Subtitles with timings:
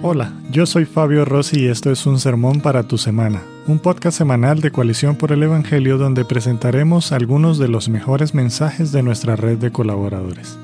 [0.00, 4.16] Hola, yo soy Fabio Rossi y esto es un sermón para tu semana, un podcast
[4.16, 9.34] semanal de Coalición por el Evangelio donde presentaremos algunos de los mejores mensajes de nuestra
[9.34, 10.56] red de colaboradores.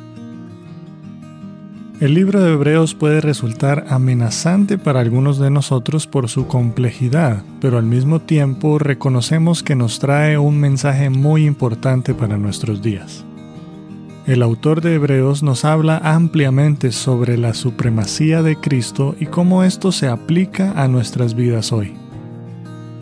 [2.01, 7.79] El libro de Hebreos puede resultar amenazante para algunos de nosotros por su complejidad, pero
[7.79, 13.25] al mismo tiempo reconocemos que nos trae un mensaje muy importante para nuestros días.
[14.27, 19.93] El autor de Hebreos nos habla ampliamente sobre la supremacía de Cristo y cómo esto
[19.93, 21.93] se aplica a nuestras vidas hoy.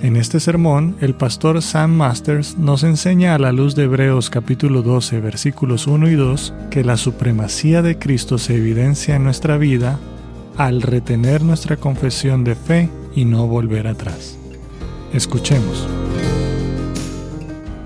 [0.01, 4.83] En este sermón, el pastor Sam Masters nos enseña a la luz de Hebreos capítulo
[4.83, 10.01] 12 versículos 1 y 2 que la supremacía de Cristo se evidencia en nuestra vida
[10.57, 14.37] al retener nuestra confesión de fe y no volver atrás.
[15.13, 15.87] Escuchemos.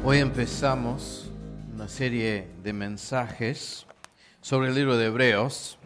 [0.02, 1.25] Hoy empezamos
[1.88, 3.86] serie de mensajes
[4.40, 5.78] sobre el libro de Hebreos.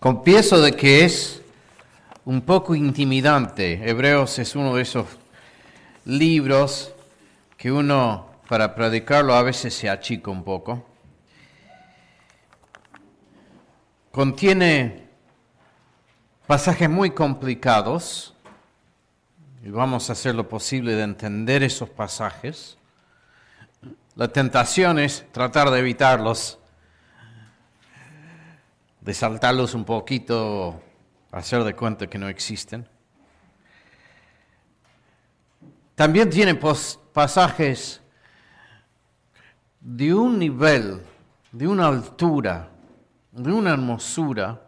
[0.00, 1.42] Confieso de que es
[2.24, 3.88] un poco intimidante.
[3.88, 5.06] Hebreos es uno de esos
[6.04, 6.92] libros
[7.56, 10.84] que uno para predicarlo a veces se achica un poco.
[14.10, 15.06] Contiene
[16.46, 18.34] pasajes muy complicados
[19.64, 22.76] y vamos a hacer lo posible de entender esos pasajes.
[24.16, 26.58] La tentación es tratar de evitarlos,
[29.02, 30.82] de saltarlos un poquito,
[31.32, 32.88] hacer de cuenta que no existen.
[35.94, 36.54] También tiene
[37.12, 38.00] pasajes
[39.80, 41.02] de un nivel,
[41.52, 42.70] de una altura,
[43.32, 44.62] de una hermosura,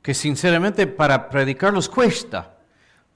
[0.00, 2.56] que sinceramente para predicarlos cuesta,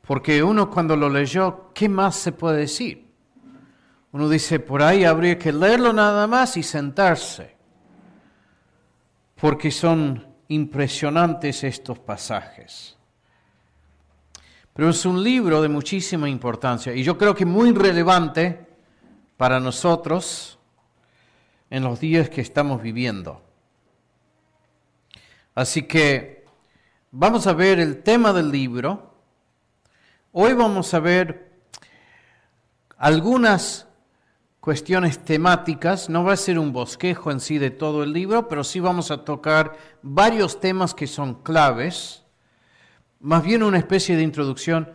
[0.04, 3.01] porque uno cuando lo leyó, ¿qué más se puede decir?
[4.12, 7.56] Uno dice, por ahí habría que leerlo nada más y sentarse,
[9.36, 12.98] porque son impresionantes estos pasajes.
[14.74, 18.66] Pero es un libro de muchísima importancia y yo creo que muy relevante
[19.36, 20.58] para nosotros
[21.70, 23.42] en los días que estamos viviendo.
[25.54, 26.44] Así que
[27.10, 29.14] vamos a ver el tema del libro.
[30.32, 31.50] Hoy vamos a ver
[32.96, 33.86] algunas
[34.62, 36.08] cuestiones temáticas.
[36.08, 39.10] No va a ser un bosquejo en sí de todo el libro, pero sí vamos
[39.10, 42.22] a tocar varios temas que son claves,
[43.18, 44.88] más bien una especie de introducción.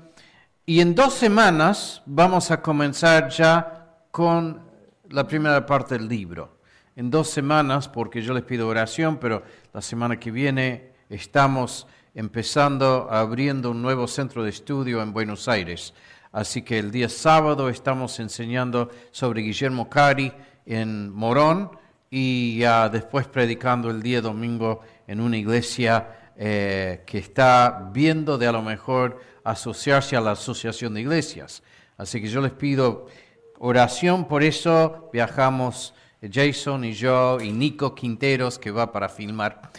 [0.65, 4.61] Y en dos semanas vamos a comenzar ya con
[5.09, 6.59] la primera parte del libro.
[6.95, 13.09] En dos semanas, porque yo les pido oración, pero la semana que viene estamos empezando,
[13.11, 15.93] abriendo un nuevo centro de estudio en Buenos Aires.
[16.37, 20.31] Así que el día sábado estamos enseñando sobre Guillermo Cari
[20.67, 21.71] en Morón
[22.11, 28.45] y ya después predicando el día domingo en una iglesia eh, que está viendo de
[28.45, 31.63] a lo mejor asociarse a la Asociación de Iglesias.
[31.97, 33.07] Así que yo les pido
[33.57, 39.71] oración, por eso viajamos Jason y yo y Nico Quinteros que va para filmar.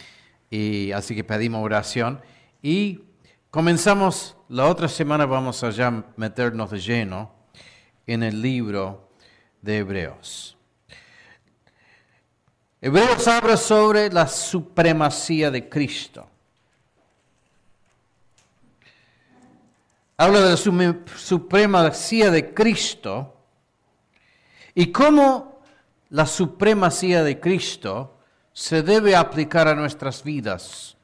[0.49, 2.19] Y así que pedimos oración.
[2.61, 3.03] Y
[3.51, 7.33] Comenzamos, la otra semana vamos a ya meternos de lleno
[8.05, 9.09] en el libro
[9.59, 10.55] de Hebreos.
[12.79, 16.29] Hebreos habla sobre la supremacía de Cristo.
[20.15, 23.35] Habla de la supremacía de Cristo
[24.75, 25.63] y cómo
[26.11, 28.15] la supremacía de Cristo
[28.53, 30.98] se debe aplicar a nuestras vidas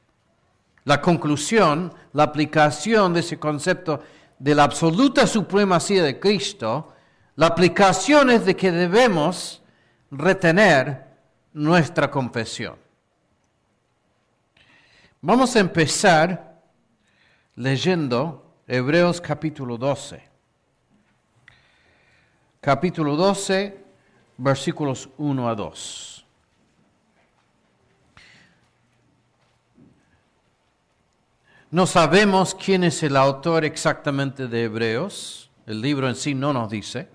[0.86, 4.00] la conclusión, la aplicación de ese concepto
[4.38, 6.92] de la absoluta supremacía de Cristo,
[7.34, 9.62] la aplicación es de que debemos
[10.12, 11.04] retener
[11.52, 12.76] nuestra confesión.
[15.20, 16.62] Vamos a empezar
[17.56, 20.22] leyendo Hebreos capítulo 12.
[22.60, 23.84] Capítulo 12,
[24.38, 26.15] versículos 1 a 2.
[31.70, 35.50] No sabemos quién es el autor exactamente de Hebreos.
[35.66, 37.08] El libro en sí no nos dice.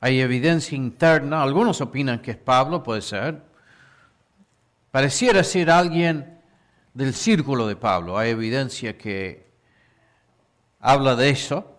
[0.00, 1.42] Hay evidencia interna.
[1.42, 3.42] Algunos opinan que es Pablo, puede ser.
[4.92, 6.40] Pareciera ser alguien
[6.92, 8.16] del círculo de Pablo.
[8.16, 9.50] Hay evidencia que
[10.78, 11.76] habla de eso.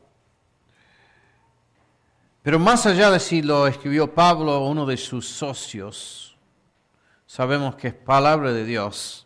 [2.42, 6.38] Pero más allá de si lo escribió Pablo o uno de sus socios,
[7.25, 9.25] sabemos que es palabra de Dios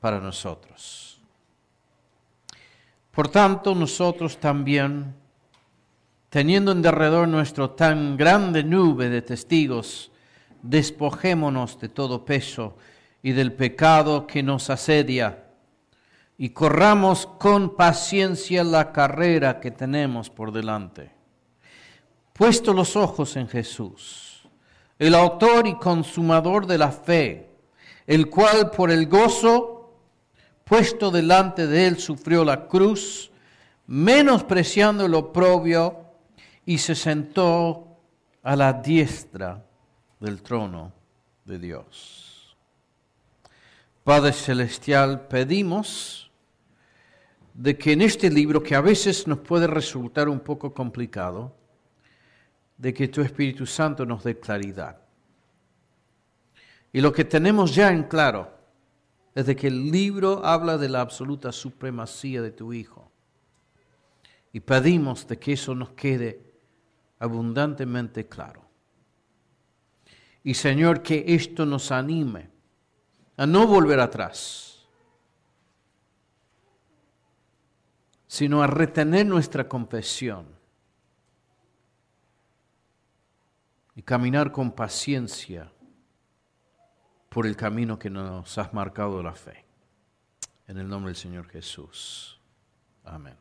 [0.00, 1.15] para nosotros.
[3.16, 5.14] Por tanto, nosotros también,
[6.28, 10.12] teniendo en derredor nuestro tan grande nube de testigos,
[10.60, 12.76] despojémonos de todo peso
[13.22, 15.44] y del pecado que nos asedia,
[16.36, 21.10] y corramos con paciencia la carrera que tenemos por delante.
[22.34, 24.46] Puesto los ojos en Jesús,
[24.98, 27.48] el autor y consumador de la fe,
[28.06, 29.75] el cual por el gozo
[30.66, 33.30] puesto delante de él sufrió la cruz,
[33.86, 36.02] menospreciando el oprobio,
[36.64, 38.00] y se sentó
[38.42, 39.64] a la diestra
[40.18, 40.92] del trono
[41.44, 42.56] de Dios.
[44.02, 46.32] Padre Celestial, pedimos
[47.54, 51.54] de que en este libro, que a veces nos puede resultar un poco complicado,
[52.76, 54.98] de que tu Espíritu Santo nos dé claridad.
[56.92, 58.55] Y lo que tenemos ya en claro
[59.36, 63.12] es de que el libro habla de la absoluta supremacía de tu Hijo.
[64.50, 66.54] Y pedimos de que eso nos quede
[67.18, 68.62] abundantemente claro.
[70.42, 72.48] Y Señor, que esto nos anime
[73.36, 74.86] a no volver atrás,
[78.26, 80.46] sino a retener nuestra confesión
[83.94, 85.70] y caminar con paciencia
[87.36, 89.66] por el camino que nos has marcado la fe.
[90.68, 92.40] En el nombre del Señor Jesús.
[93.04, 93.34] Amén.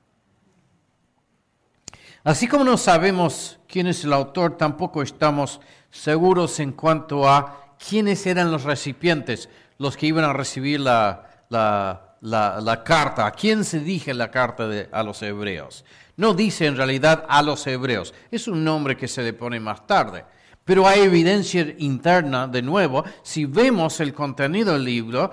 [2.25, 5.62] Así como no sabemos quién es el autor, tampoco estamos
[5.92, 9.47] seguros en cuanto a quiénes eran los recipientes,
[9.77, 13.25] los que iban a recibir la, la, carta.
[13.25, 15.86] ¿A quién se dije la carta de, a los hebreos?
[16.18, 19.88] No dice en realidad a los hebreos, es un nombre que se le pone más
[19.88, 20.25] tarde.
[20.65, 25.31] Pero hay evidencia interna, de nuevo, si vemos el contenido del libro,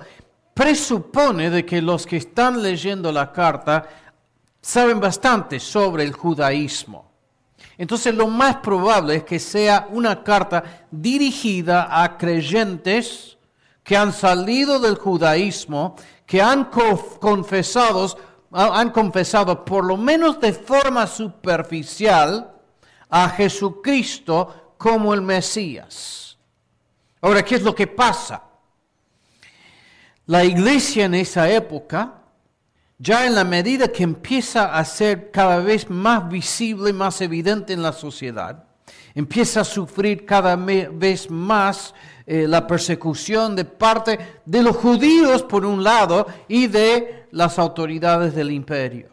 [0.53, 3.89] presupone de que los que están leyendo la carta
[4.61, 7.11] saben bastante sobre el judaísmo.
[7.77, 13.37] Entonces lo más probable es que sea una carta dirigida a creyentes
[13.83, 15.95] que han salido del judaísmo,
[16.27, 18.15] que han confesado,
[18.51, 22.51] han confesado por lo menos de forma superficial
[23.09, 26.37] a Jesucristo como el Mesías.
[27.21, 28.43] Ahora, ¿qué es lo que pasa?
[30.25, 32.19] La iglesia en esa época
[32.97, 37.81] ya en la medida que empieza a ser cada vez más visible, más evidente en
[37.81, 38.65] la sociedad,
[39.15, 41.93] empieza a sufrir cada vez más
[42.25, 48.35] eh, la persecución de parte de los judíos por un lado y de las autoridades
[48.35, 49.07] del imperio.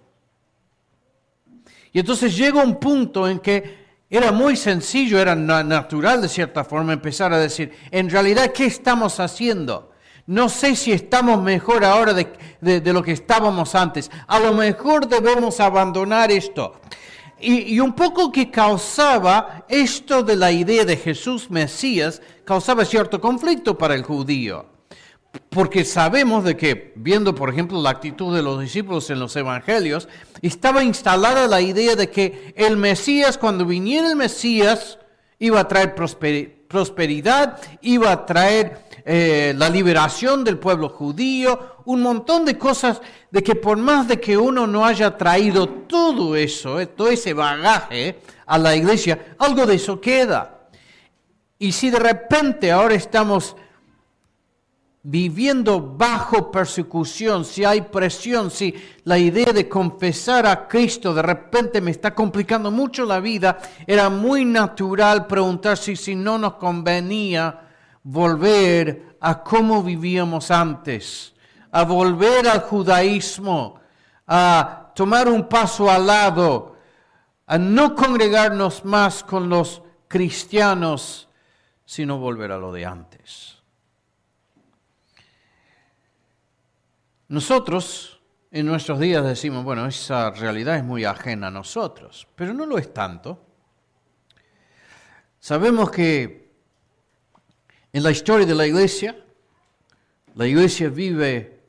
[1.92, 3.79] Y entonces llega un punto en que
[4.10, 9.20] era muy sencillo, era natural de cierta forma empezar a decir, en realidad, ¿qué estamos
[9.20, 9.92] haciendo?
[10.26, 14.10] No sé si estamos mejor ahora de, lo que estábamos antes.
[14.26, 16.80] A lo mejor debemos abandonar esto.
[17.40, 23.20] Y, y, un poco que causaba esto de la idea de Jesús Mesías, causaba cierto
[23.20, 24.66] conflicto para el judío.
[25.48, 30.08] Porque sabemos de que, viendo por ejemplo la actitud de los discípulos en los evangelios,
[30.42, 34.98] estaba instalada la idea de que el Mesías, cuando viniera el Mesías,
[35.38, 42.44] iba a traer prosperidad, iba a traer eh, la liberación del pueblo judío, un montón
[42.44, 43.00] de cosas
[43.30, 47.34] de que por más de que uno no haya traído todo eso, eh, todo ese
[47.34, 50.68] bagaje a la iglesia, algo de eso queda.
[51.58, 53.56] Y si de repente ahora estamos
[55.02, 61.80] viviendo bajo persecución, si hay presión, si la idea de confesar a Cristo de repente
[61.80, 67.60] me está complicando mucho la vida, era muy natural preguntarse si no nos convenía
[68.02, 71.34] volver a cómo vivíamos antes,
[71.72, 73.80] a volver al judaísmo,
[74.26, 76.76] a tomar un paso al lado,
[77.46, 81.28] a no congregarnos más con los cristianos,
[81.86, 83.59] sino volver a lo de antes.
[87.30, 88.20] Nosotros
[88.50, 92.76] en nuestros días decimos, bueno, esa realidad es muy ajena a nosotros, pero no lo
[92.76, 93.40] es tanto.
[95.38, 96.50] Sabemos que
[97.92, 99.16] en la historia de la iglesia,
[100.34, 101.60] la iglesia vive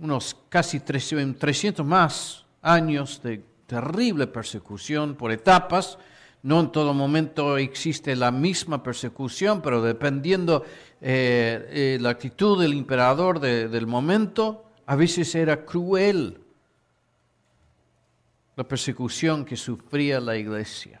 [0.00, 5.96] unos casi 300 más años de terrible persecución por etapas.
[6.42, 10.64] No en todo momento existe la misma persecución, pero dependiendo
[11.00, 16.40] eh, eh, la actitud del emperador del momento, a veces era cruel
[18.56, 21.00] la persecución que sufría la iglesia.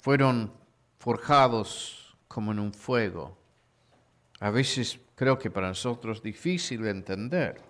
[0.00, 0.52] fueron
[0.98, 3.36] forjados como en un fuego.
[4.40, 7.69] A veces creo que para nosotros difícil de entender.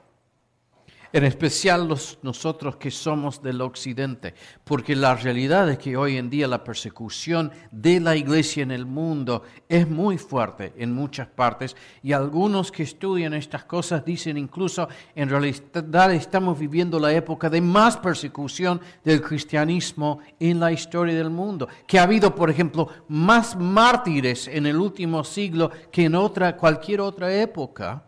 [1.13, 6.31] En especial los, nosotros que somos del occidente, porque la realidad es que hoy en
[6.31, 11.77] día la persecución de la iglesia en el mundo es muy fuerte en muchas partes
[12.03, 17.61] y algunos que estudian estas cosas dicen incluso en realidad estamos viviendo la época de
[17.61, 23.57] más persecución del cristianismo en la historia del mundo, que ha habido, por ejemplo, más
[23.57, 28.05] mártires en el último siglo que en otra, cualquier otra época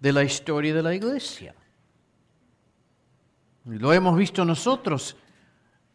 [0.00, 1.54] de la historia de la iglesia.
[3.64, 5.16] Lo hemos visto nosotros,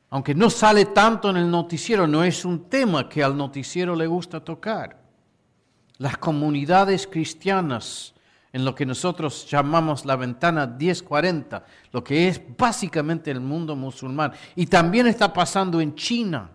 [0.09, 4.07] aunque no sale tanto en el noticiero, no es un tema que al noticiero le
[4.07, 4.99] gusta tocar.
[5.97, 8.13] Las comunidades cristianas,
[8.51, 14.33] en lo que nosotros llamamos la ventana 1040, lo que es básicamente el mundo musulmán.
[14.55, 16.51] Y también está pasando en China.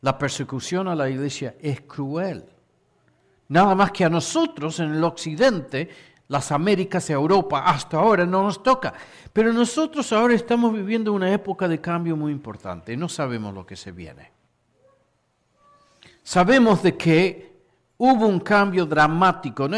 [0.00, 2.44] La persecución a la iglesia es cruel.
[3.48, 5.88] Nada más que a nosotros en el occidente,
[6.28, 8.92] las Américas, Europa, hasta ahora no nos toca.
[9.32, 12.96] Pero nosotros ahora estamos viviendo una época de cambio muy importante.
[12.96, 14.30] No sabemos lo que se viene.
[16.22, 17.48] Sabemos de que
[17.96, 19.68] hubo un cambio dramático.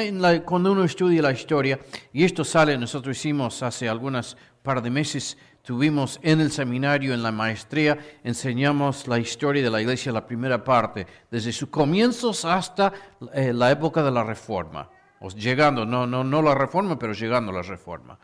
[0.45, 1.79] cuando uno estudia la historia,
[2.12, 7.23] y esto sale, nosotros hicimos hace algunas par de meses Tuvimos en el seminario, en
[7.23, 12.93] la maestría, enseñamos la historia de la iglesia, la primera parte, desde sus comienzos hasta
[13.35, 14.88] eh, la época de la reforma.
[15.21, 18.19] O llegando, no, no, no la reforma, pero llegando a la reforma.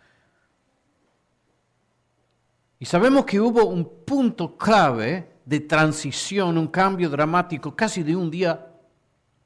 [2.78, 8.30] Y sabemos que hubo un punto clave de transición, un cambio dramático casi de un
[8.30, 8.66] día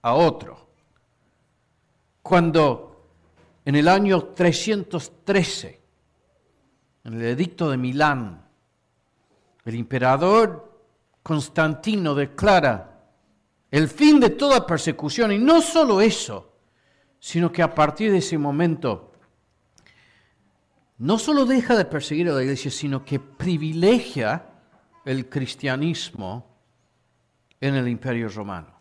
[0.02, 0.68] a otro.
[2.22, 3.08] Cuando
[3.64, 5.79] en el año 313
[7.04, 8.44] en el edicto de Milán,
[9.64, 10.80] el emperador
[11.22, 12.98] Constantino declara
[13.70, 16.52] el fin de toda persecución y no solo eso,
[17.18, 19.12] sino que a partir de ese momento
[20.98, 24.44] no solo deja de perseguir a la iglesia, sino que privilegia
[25.04, 26.46] el cristianismo
[27.60, 28.79] en el imperio romano.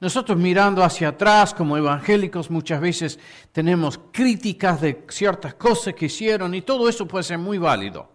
[0.00, 3.18] Nosotros mirando hacia atrás como evangélicos muchas veces
[3.50, 8.08] tenemos críticas de ciertas cosas que hicieron y todo eso puede ser muy válido.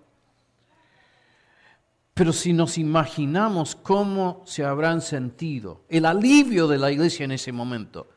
[2.13, 7.51] Pero si nos imaginamos cómo se habrán sentido, el alivio de la iglesia en ese
[7.51, 8.07] momento,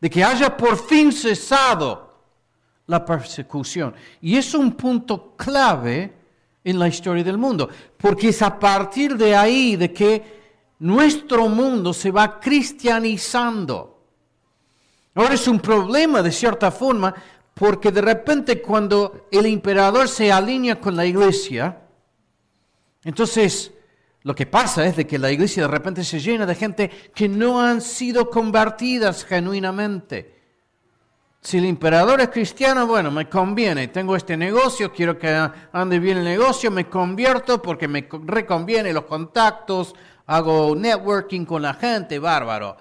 [0.00, 2.24] de que haya por fin cesado
[2.86, 3.94] la persecución.
[4.22, 6.14] Y es un punto clave
[6.64, 10.39] en la historia del mundo, porque es a partir de ahí de que
[10.80, 14.02] nuestro mundo se va cristianizando.
[15.14, 17.14] Ahora es un problema de cierta forma
[17.54, 21.82] porque de repente cuando el emperador se alinea con la iglesia,
[23.04, 23.72] entonces
[24.22, 27.28] lo que pasa es de que la iglesia de repente se llena de gente que
[27.28, 30.40] no han sido convertidas genuinamente.
[31.42, 36.18] Si el emperador es cristiano, bueno, me conviene, tengo este negocio, quiero que ande bien
[36.18, 39.94] el negocio, me convierto porque me reconviene los contactos,
[40.30, 42.76] hago networking con la gente, bárbaro.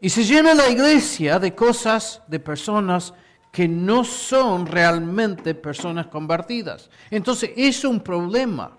[0.00, 3.12] Y se llena la iglesia de cosas, de personas
[3.50, 6.88] que no son realmente personas convertidas.
[7.10, 8.70] Entonces es un problema.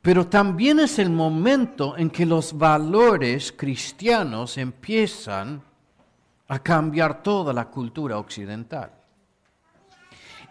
[0.00, 5.62] Pero también es el momento en que los valores cristianos empiezan
[6.48, 8.90] a cambiar toda la cultura occidental.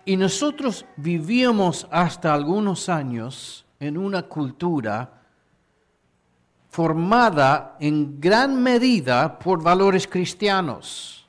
[0.06, 5.12] Y nosotros vivíamos hasta algunos años en una cultura
[6.70, 11.28] formada en gran medida por valores cristianos.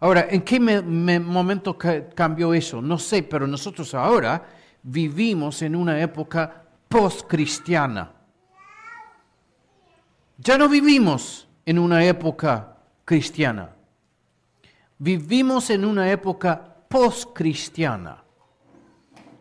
[0.00, 2.80] Ahora, ¿en qué momento cambió eso?
[2.80, 4.42] No sé, pero nosotros ahora
[4.82, 8.10] vivimos en una época post-cristiana.
[10.38, 13.76] Ya no vivimos en una época cristiana.
[14.96, 18.24] Vivimos en una época post-cristiana.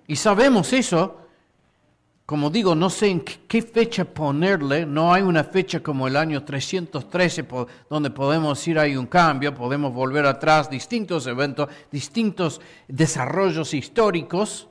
[0.07, 1.19] Y sabemos eso
[2.29, 6.43] como digo, no sé en qué fecha ponerle, no hay una fecha como el año
[6.43, 7.47] 313
[7.89, 14.67] donde podemos decir hay un cambio, podemos volver atrás, distintos eventos, distintos desarrollos históricos,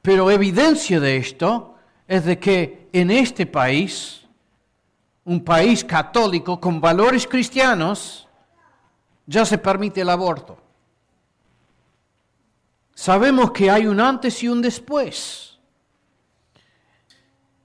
[0.00, 1.74] pero evidencia de esto
[2.08, 4.26] es de que en este país,
[5.26, 8.26] un país católico con valores cristianos,
[9.26, 10.56] ya se permite el aborto.
[12.94, 15.53] Sabemos que hay un antes y un después.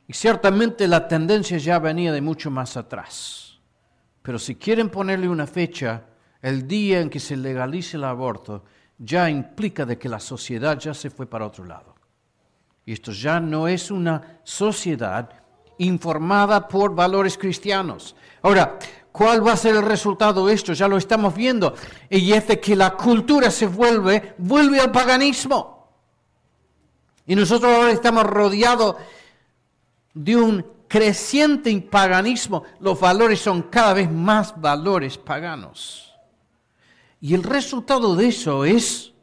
[0.10, 3.60] Y ciertamente la tendencia ya venía de mucho más atrás.
[4.24, 6.02] Pero si quieren ponerle una fecha,
[6.42, 8.64] el día en que se legalice el aborto
[8.98, 11.94] ya implica de que la sociedad ya se fue para otro lado.
[12.88, 15.30] Y esto ya no es una sociedad
[15.78, 18.16] informada por valores cristianos.
[18.42, 18.80] Ahora,
[19.12, 20.72] ¿Cuál va a ser el resultado de esto?
[20.74, 21.74] Ya lo estamos viendo.
[22.10, 25.90] Y es de que la cultura se vuelve, vuelve al paganismo.
[27.26, 28.96] Y nosotros ahora estamos rodeados
[30.14, 32.64] de un creciente paganismo.
[32.80, 36.14] Los valores son cada vez más valores paganos.
[37.22, 39.14] Y el resultado de eso es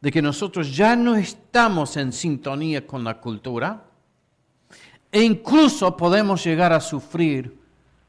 [0.00, 3.84] de que nosotros ya no estamos en sintonía con la cultura
[5.10, 7.58] e incluso podemos llegar a sufrir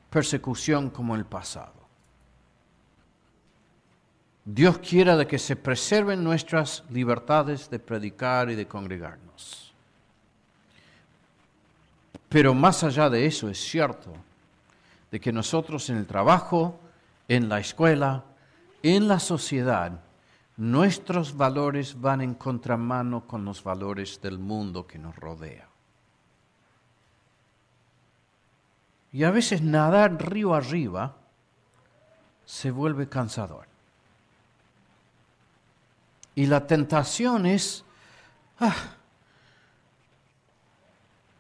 [0.10, 1.74] persecución como el pasado.
[4.44, 9.67] Dios quiera de que se preserven nuestras libertades de predicar y de congregarnos.
[12.30, 14.14] Pero más allá de eso es cierto
[15.12, 16.80] de que nosotros en el trabajo,
[17.28, 18.26] en la escuela,
[18.84, 20.02] en la sociedad,
[20.58, 25.68] nuestros valores van en contramano con los valores del mundo que nos rodea.
[29.14, 31.16] Y a veces nadar río arriba
[32.46, 33.68] se vuelve cansador.
[36.36, 37.84] Y la tentación es
[38.60, 38.76] ah,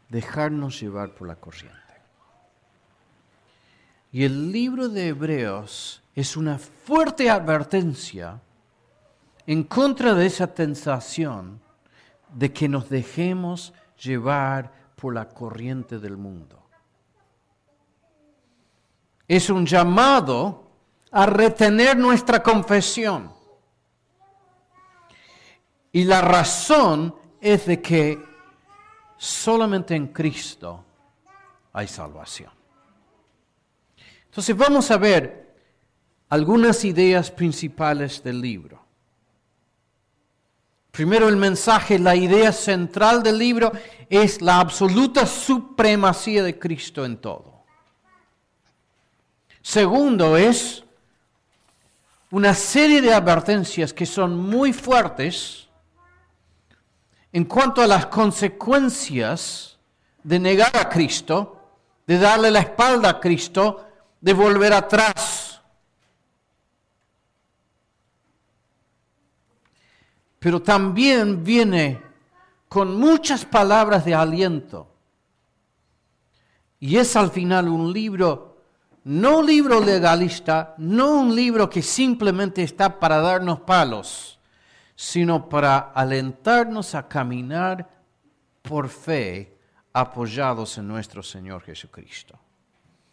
[0.09, 1.77] dejarnos llevar por la corriente.
[4.11, 8.41] Y el libro de Hebreos es una fuerte advertencia
[9.45, 11.61] en contra de esa tentación
[12.33, 16.61] de que nos dejemos llevar por la corriente del mundo.
[19.27, 20.63] Es un llamado
[21.11, 23.31] a retener nuestra confesión.
[25.91, 28.26] Y la razón es de que
[29.17, 30.83] solamente en Cristo
[31.73, 32.51] hay salvación.
[34.25, 35.55] Entonces vamos a ver
[36.29, 38.85] algunas ideas principales del libro.
[40.91, 43.71] Primero el mensaje, la idea central del libro
[44.09, 47.63] es la absoluta supremacía de Cristo en todo.
[49.61, 50.83] Segundo es
[52.31, 55.66] una serie de advertencias que son muy fuertes
[57.37, 59.77] en cuanto a las consecuencias
[60.23, 61.61] de negar a Cristo,
[62.05, 63.85] de darle la espalda a Cristo,
[64.19, 65.47] de volver atrás
[70.39, 72.01] pero también viene
[72.69, 74.87] con muchas palabras de aliento.
[76.79, 78.61] Y es al final un libro,
[79.03, 84.36] no un libro legalista, no un libro que simplemente está para darnos palos,
[84.99, 87.87] sino para alentarnos a caminar
[88.63, 89.55] por fe
[89.93, 92.35] apoyados en nuestro Señor Jesucristo.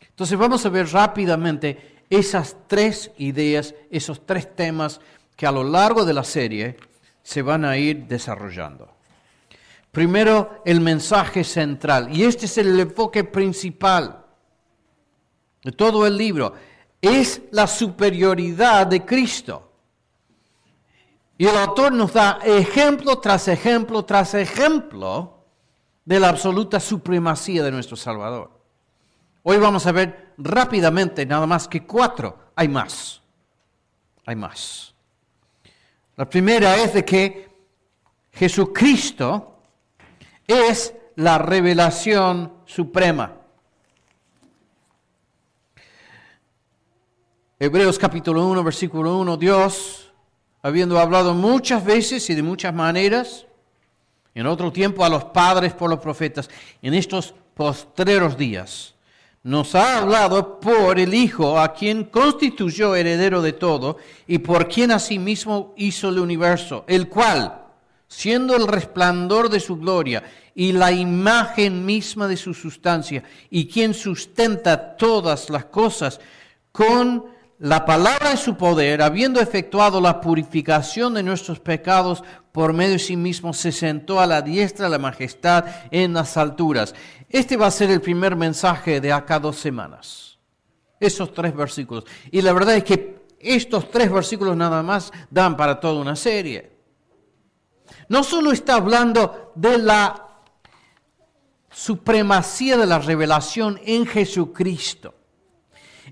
[0.00, 4.98] Entonces vamos a ver rápidamente esas tres ideas, esos tres temas
[5.36, 6.78] que a lo largo de la serie
[7.22, 8.90] se van a ir desarrollando.
[9.92, 14.24] Primero, el mensaje central, y este es el enfoque principal
[15.62, 16.54] de todo el libro,
[17.02, 19.63] es la superioridad de Cristo.
[21.36, 25.44] Y el autor nos da ejemplo tras ejemplo tras ejemplo
[26.04, 28.50] de la absoluta supremacía de nuestro Salvador.
[29.42, 32.38] Hoy vamos a ver rápidamente nada más que cuatro.
[32.54, 33.20] Hay más.
[34.26, 34.94] Hay más.
[36.16, 37.50] La primera es de que
[38.32, 39.58] Jesucristo
[40.46, 43.32] es la revelación suprema.
[47.58, 50.12] Hebreos capítulo 1, versículo 1, Dios,
[50.64, 53.44] habiendo hablado muchas veces y de muchas maneras,
[54.34, 56.48] en otro tiempo a los padres por los profetas,
[56.80, 58.94] en estos postreros días,
[59.42, 64.90] nos ha hablado por el Hijo, a quien constituyó heredero de todo y por quien
[64.90, 67.66] asimismo hizo el universo, el cual,
[68.08, 70.24] siendo el resplandor de su gloria
[70.54, 76.20] y la imagen misma de su sustancia, y quien sustenta todas las cosas
[76.72, 82.94] con la palabra de su poder, habiendo efectuado la purificación de nuestros pecados por medio
[82.94, 86.94] de sí mismo, se sentó a la diestra de la majestad en las alturas.
[87.28, 90.38] Este va a ser el primer mensaje de acá dos semanas.
[91.00, 92.04] Esos tres versículos.
[92.30, 96.72] Y la verdad es que estos tres versículos nada más dan para toda una serie.
[98.08, 100.24] No solo está hablando de la
[101.70, 105.14] supremacía de la revelación en Jesucristo,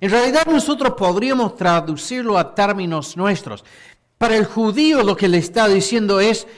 [0.03, 3.65] en realidad nosotros podríamos traducirlo a términos nuestros.
[4.19, 6.49] Para el judío lo que le está diciendo es,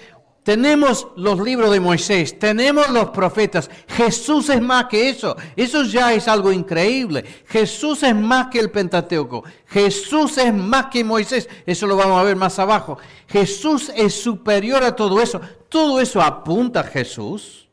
[0.43, 3.69] tenemos los libros de Moisés, tenemos los profetas.
[3.87, 5.37] Jesús es más que eso.
[5.57, 7.23] Eso ya es algo increíble.
[7.47, 9.45] Jesús es más que el Pentateuco.
[9.67, 11.47] Jesús es más que Moisés.
[11.67, 12.97] Eso lo vamos a ver más abajo.
[13.29, 15.39] Jesús es superior a todo eso.
[15.69, 17.69] Todo eso apunta a Jesús.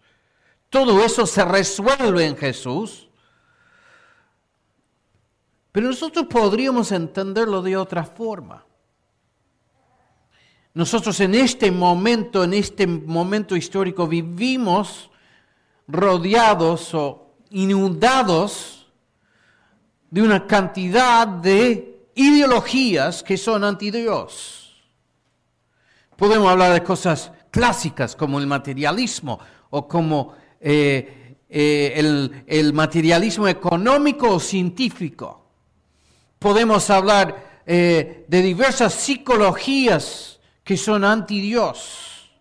[0.70, 3.08] Todo eso se resuelve en Jesús.
[5.72, 8.66] Pero nosotros podríamos entenderlo de otra forma.
[10.74, 15.10] Nosotros en este momento, en este momento histórico, vivimos
[15.88, 18.88] rodeados o inundados
[20.10, 24.82] de una cantidad de ideologías que son anti Dios.
[26.16, 33.48] Podemos hablar de cosas clásicas como el materialismo o como eh, eh, el, el, materialismo
[33.48, 35.41] económico o científico.
[36.42, 42.32] Podemos hablar eh, de diversas psicologías que son anti Dios.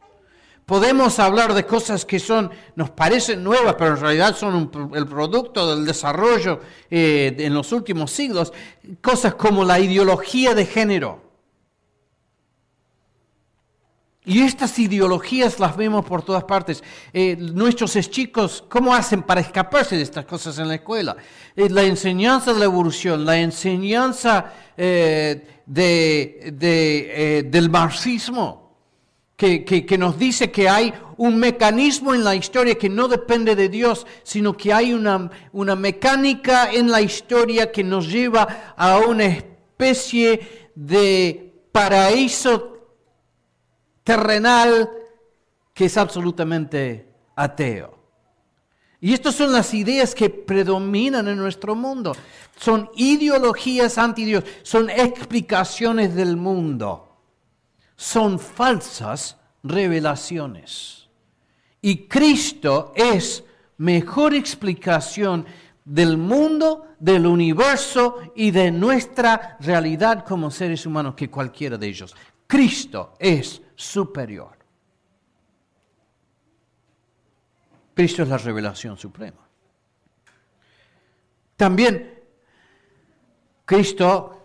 [0.64, 5.76] Podemos hablar de cosas que son, nos parecen nuevas, pero en realidad son el producto
[5.76, 6.60] del desarrollo
[6.90, 8.54] eh, en los últimos siglos.
[9.02, 11.29] Cosas como la ideología de género.
[14.24, 16.82] Y estas ideologías las vemos por todas partes.
[17.12, 21.16] Eh, nuestros chicos, ¿cómo hacen para escaparse de estas cosas en la escuela?
[21.56, 25.46] Eh, la enseñanza de la evolución, la enseñanza de,
[27.50, 28.60] del marxismo
[29.40, 34.06] que, nos dice que hay un mecanismo en la historia que no depende de Dios,
[34.22, 40.72] sino que hay una, una mecánica en la historia que nos lleva a una especie
[40.74, 42.79] de paraíso
[44.16, 44.90] terrenal
[45.74, 47.98] que es absolutamente ateo.
[49.00, 52.14] Y estas son las ideas que predominan en nuestro mundo.
[52.58, 57.10] Son ideologías anti Dios, son explicaciones del mundo
[58.00, 61.06] son falsas revelaciones.
[61.82, 63.44] Y Cristo es
[63.76, 65.44] mejor explicación
[65.84, 72.16] del mundo, del universo y de nuestra realidad como seres humanos que cualquiera de ellos.
[72.46, 74.58] Cristo es superior.
[77.94, 79.46] Cristo es la revelación suprema.
[81.56, 82.18] También
[83.64, 84.40] Cristo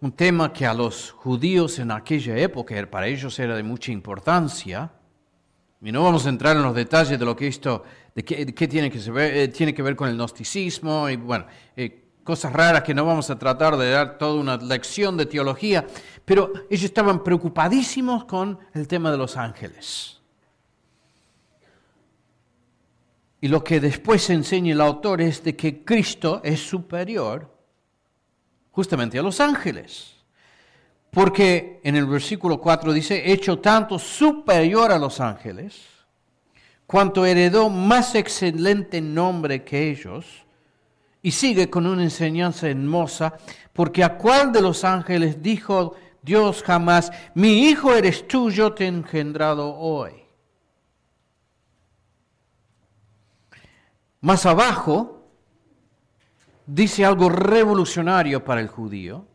[0.00, 4.92] un tema que a los judíos en aquella época para ellos era de mucha importancia.
[5.80, 8.90] Y no vamos a entrar en los detalles de lo que esto, de qué, tiene,
[8.90, 11.46] que ver, eh, tiene que ver con el gnosticismo y bueno,
[11.76, 15.86] eh, cosas raras que no vamos a tratar de dar toda una lección de teología,
[16.26, 20.20] pero ellos estaban preocupadísimos con el tema de los ángeles.
[23.40, 27.50] Y lo que después enseña el autor es de que Cristo es superior
[28.72, 30.12] justamente a los ángeles.
[31.10, 35.80] Porque en el versículo 4 dice, hecho tanto superior a los ángeles,
[36.86, 40.44] cuanto heredó más excelente nombre que ellos,
[41.22, 43.36] y sigue con una enseñanza hermosa,
[43.72, 48.84] porque a cuál de los ángeles dijo Dios jamás, mi hijo eres tú, yo te
[48.84, 50.12] he engendrado hoy.
[54.20, 55.24] Más abajo,
[56.66, 59.26] dice algo revolucionario para el judío,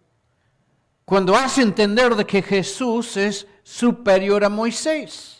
[1.05, 5.32] cuando hace entender de que Jesús es superior a Moisés.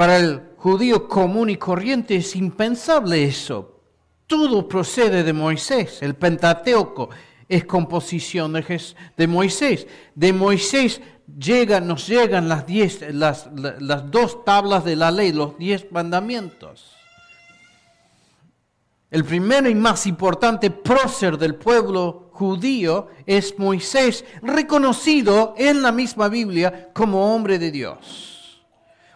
[0.00, 3.82] Para el judío común y corriente es impensable eso.
[4.26, 5.98] Todo procede de Moisés.
[6.00, 7.10] El Pentateuco
[7.46, 9.86] es composición de, Moisés.
[10.14, 11.02] De Moisés
[11.82, 16.96] nos llegan las, diez, las dos tablas de la ley, los diez mandamientos.
[19.10, 26.28] El primero y más importante prócer del pueblo judío es Moisés, reconocido en la misma
[26.28, 28.39] Biblia como hombre de Dios.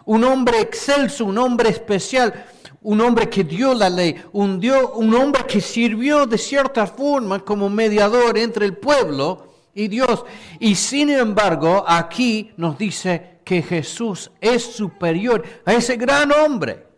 [0.06, 2.46] Un hombre excelso, un hombre especial,
[2.82, 4.60] un hombre que dio la ley, un,
[4.94, 10.24] un hombre que sirvió de cierta forma como mediador entre el pueblo y Dios.
[10.60, 16.94] Y sin embargo, aquí nos dice que Jesús es superior a ese gran hombre.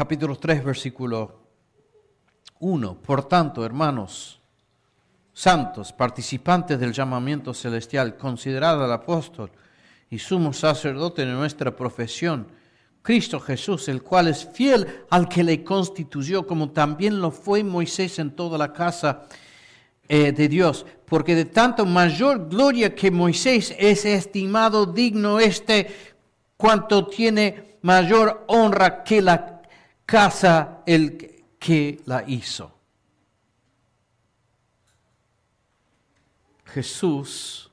[0.00, 1.40] capítulo 3, versículo
[2.58, 3.02] 1.
[3.02, 4.39] Por tanto, hermanos
[5.40, 9.50] santos, participantes del llamamiento celestial, considerad al apóstol
[10.10, 12.46] y sumo sacerdote de nuestra profesión,
[13.00, 18.18] Cristo Jesús, el cual es fiel al que le constituyó, como también lo fue Moisés
[18.18, 19.22] en toda la casa
[20.06, 25.86] eh, de Dios, porque de tanto mayor gloria que Moisés es estimado digno este,
[26.58, 29.62] cuanto tiene mayor honra que la
[30.04, 32.79] casa el que la hizo.
[36.72, 37.68] Jesús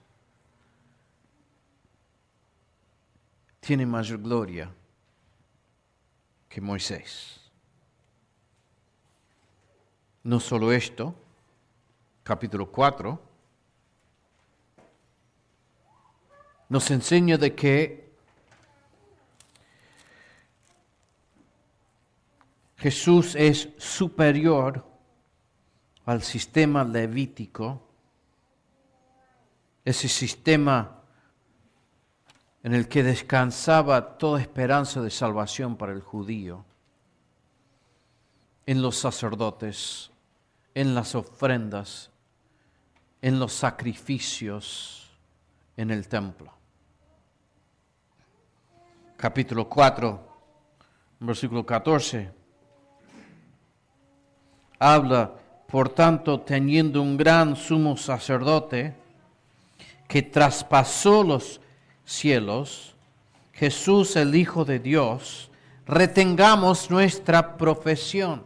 [3.60, 4.74] tiene mayor gloria
[6.50, 7.40] que Moisés.
[10.24, 11.14] No solo esto,
[12.24, 13.22] capítulo 4,
[16.70, 18.12] nos enseña de que
[22.78, 24.84] Jesús es superior
[26.06, 27.87] al sistema levítico,
[29.88, 31.00] ese sistema
[32.62, 36.66] en el que descansaba toda esperanza de salvación para el judío,
[38.66, 40.12] en los sacerdotes,
[40.76, 42.12] en las ofrendas,
[43.22, 45.10] en los sacrificios
[45.78, 46.52] en el templo.
[49.16, 50.28] Capítulo 4,
[51.22, 52.30] versículo 14.
[54.80, 55.32] Habla,
[55.66, 59.07] por tanto, teniendo un gran sumo sacerdote
[60.08, 61.62] que traspasó los
[62.06, 62.96] cielos,
[63.54, 65.50] Jesús el Hijo de Dios,
[65.86, 68.44] retengamos nuestra profesión.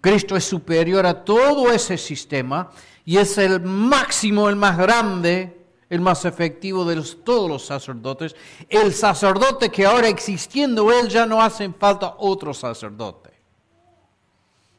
[0.00, 2.70] Cristo es superior a todo ese sistema
[3.04, 5.56] y es el máximo, el más grande,
[5.88, 8.34] el más efectivo de todos los sacerdotes.
[8.68, 13.30] El sacerdote que ahora existiendo él ya no hace falta otro sacerdote.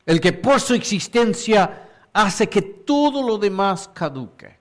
[0.06, 1.87] El que por su existencia
[2.18, 4.58] hace que todo lo demás caduque.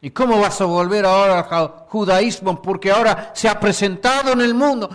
[0.00, 2.62] ¿Y cómo vas a volver ahora al judaísmo?
[2.62, 4.88] Porque ahora se ha presentado en el mundo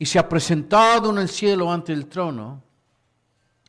[0.00, 2.60] y se ha presentado en el cielo ante el trono,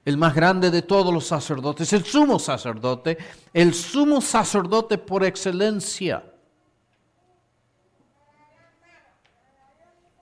[0.03, 3.15] el más grande de todos los sacerdotes, el sumo sacerdote,
[3.53, 6.23] el sumo sacerdote por excelencia,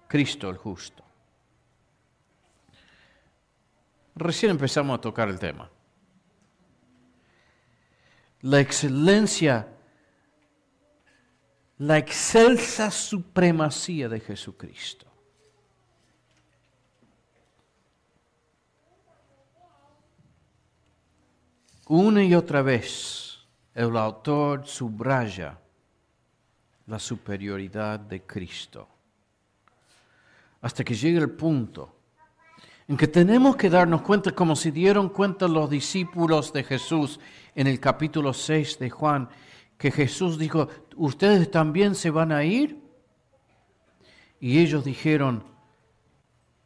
[0.10, 1.01] Cristo el justo.
[4.22, 5.68] Recién empezamos a tocar el tema.
[8.42, 9.68] La excelencia,
[11.80, 15.08] la excelsa supremacía de Jesucristo.
[21.88, 23.40] Una y otra vez
[23.74, 25.58] el autor subraya
[26.86, 28.88] la superioridad de Cristo.
[30.62, 32.01] Hasta que llegue el punto
[32.92, 37.22] en que tenemos que darnos cuenta, como se dieron cuenta los discípulos de Jesús
[37.56, 39.30] en el capítulo 6 de Juan,
[39.78, 42.82] que Jesús dijo, ¿ustedes también se van a ir?
[44.42, 45.46] Y ellos dijeron,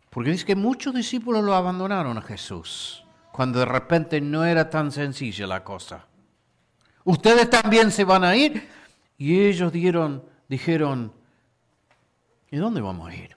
[0.09, 4.91] porque dice que muchos discípulos lo abandonaron a Jesús cuando de repente no era tan
[4.91, 6.07] sencilla la cosa.
[7.03, 8.67] Ustedes también se van a ir.
[9.19, 11.13] Y ellos dieron, dijeron,
[12.49, 13.34] ¿y dónde vamos a ir?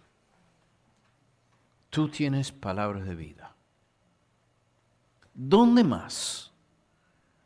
[1.91, 3.55] Tú tienes palabras de vida.
[5.33, 6.51] ¿Dónde más?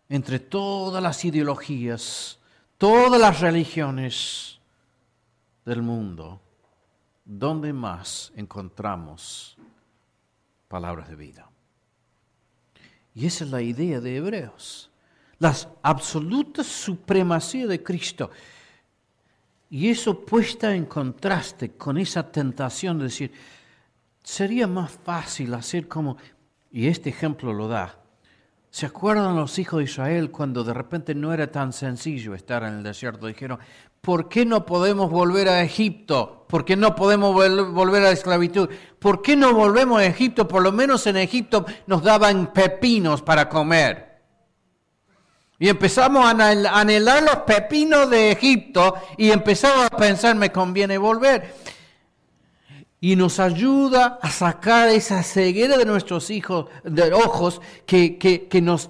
[0.09, 2.38] Entre todas las ideologías,
[2.78, 4.61] todas las religiones
[5.64, 6.40] del mundo,
[7.24, 9.57] ¿dónde más encontramos
[10.68, 11.48] palabras de vida?
[13.14, 14.90] Y esa es la idea de Hebreos.
[15.38, 18.31] La absoluta supremacía de Cristo.
[19.70, 23.33] Y eso puesta en contraste con esa tentación de decir,
[24.22, 26.16] sería más fácil hacer como,
[26.70, 27.98] y este ejemplo lo da,
[28.70, 32.74] ¿se acuerdan los hijos de Israel cuando de repente no era tan sencillo estar en
[32.74, 33.26] el desierto?
[33.26, 33.58] Dijeron,
[34.00, 36.46] ¿por qué no podemos volver a Egipto?
[36.48, 38.68] ¿Por qué no podemos volver a la esclavitud?
[38.98, 40.48] ¿Por qué no volvemos a Egipto?
[40.48, 44.12] Por lo menos en Egipto nos daban pepinos para comer.
[45.58, 46.30] Y empezamos a
[46.80, 51.54] anhelar los pepinos de Egipto y empezamos a pensar, me conviene volver.
[53.02, 58.88] Y nos ayuda a sacar esa ceguera de nuestros hijos, de ojos, que, que nos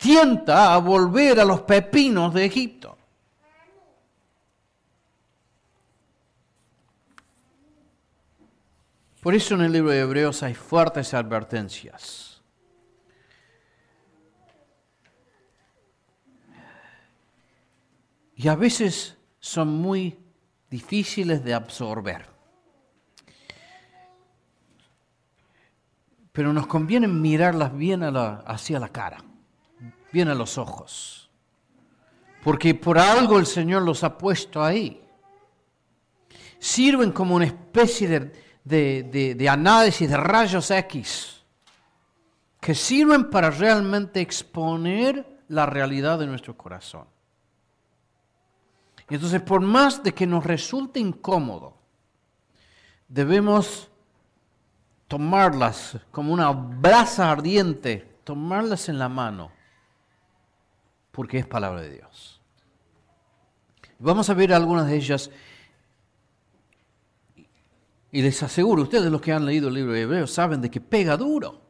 [0.00, 2.96] tienta a volver a los pepinos de Egipto.
[9.20, 12.40] Por eso en el libro de Hebreos hay fuertes advertencias.
[18.34, 20.18] Y a veces son muy
[20.70, 22.29] difíciles de absorber.
[26.32, 29.18] Pero nos conviene mirarlas bien hacia la cara,
[30.12, 31.30] bien a los ojos.
[32.42, 35.02] Porque por algo el Señor los ha puesto ahí.
[36.58, 38.32] Sirven como una especie
[38.64, 41.42] de, de, análisis de rayos X
[42.60, 47.06] que sirven para realmente exponer la realidad de nuestro corazón.
[49.08, 51.76] Y entonces, por más de que nos resulte incómodo,
[53.08, 53.89] debemos
[55.10, 59.50] tomarlas como una brasa ardiente, tomarlas en la mano,
[61.10, 62.40] porque es palabra de Dios.
[63.98, 65.28] Vamos a ver algunas de ellas
[68.12, 70.80] y les aseguro, ustedes los que han leído el libro de Hebreos saben de que
[70.80, 71.60] pega duro,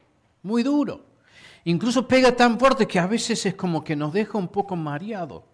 [0.43, 1.07] muy duro.
[1.65, 5.47] Incluso pega tan fuerte que a veces es como que nos deja un poco mareado.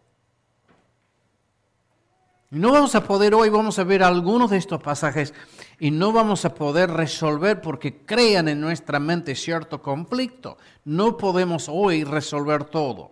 [2.51, 5.35] No vamos a poder hoy, vamos a ver algunos de estos pasajes
[5.81, 10.57] y no vamos a poder resolver porque crean en nuestra mente cierto conflicto.
[10.85, 13.11] No podemos hoy resolver todo.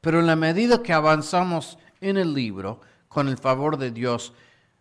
[0.00, 4.32] Pero en la medida que avanzamos en el libro, con el favor de Dios,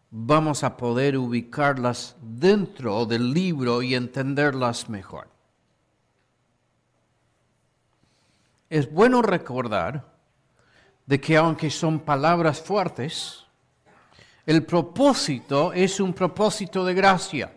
[0.09, 5.27] vamos a poder ubicarlas dentro del libro y entenderlas mejor.
[8.69, 10.05] Es bueno recordar
[11.05, 13.48] de que aunque son palabras fuertes,
[14.49, 17.53] el propósito es un propósito de gracia.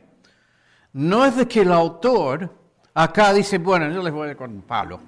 [0.93, 2.55] No es de que el autor
[2.93, 5.01] acá dice, bueno, yo les voy a con palo.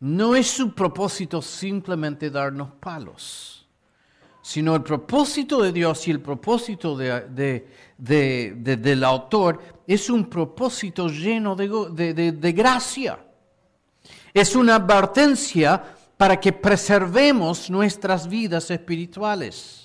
[0.00, 3.68] No es su propósito simplemente darnos palos,
[4.40, 11.54] sino el propósito de Dios y el propósito de, del autor es un propósito lleno
[11.54, 13.18] de gracia.
[14.32, 15.84] Es una advertencia
[16.16, 19.83] para que preservemos nuestras vidas espirituales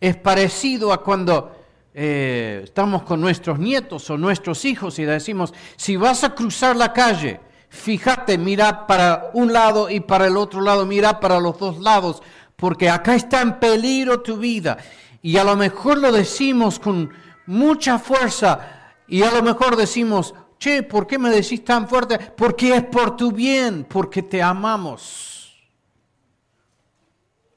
[0.00, 1.52] es parecido a cuando
[1.92, 6.92] eh, estamos con nuestros nietos o nuestros hijos y decimos, si vas a cruzar la
[6.92, 11.78] calle, fíjate, mira para un lado y para el otro lado, mira para los dos
[11.80, 12.22] lados,
[12.56, 14.78] porque acá está en peligro tu vida.
[15.22, 17.10] Y a lo mejor lo decimos con
[17.46, 22.18] mucha fuerza y a lo mejor decimos, che, ¿por qué me decís tan fuerte?
[22.18, 25.39] Porque es por tu bien, porque te amamos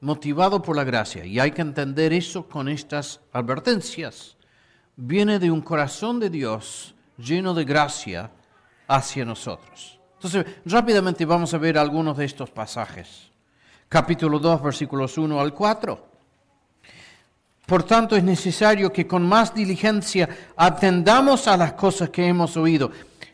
[0.04, 1.24] motivado por la gracia.
[1.24, 4.36] Y hay que entender eso con estas advertencias.
[4.96, 8.30] Viene de un corazón de Dios lleno de gracia
[8.86, 9.98] hacia nosotros.
[10.16, 13.30] Entonces, rápidamente vamos a ver algunos de estos pasajes.
[13.88, 16.08] Capítulo 2, versículos 1 al 4.
[17.64, 22.90] Por tanto, es necesario que con más diligencia atendamos a las cosas que hemos oído.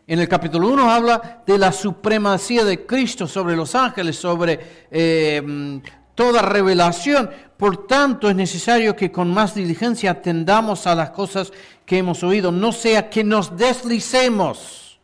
[0.06, 5.80] En el capítulo 1 habla de la supremacía de Cristo sobre los ángeles, sobre eh,
[6.14, 7.30] toda revelación.
[7.56, 11.52] Por tanto, es necesario que con más diligencia atendamos a las cosas
[11.84, 15.00] que hemos oído, no sea que nos deslicemos.